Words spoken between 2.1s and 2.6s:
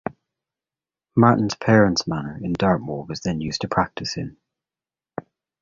house in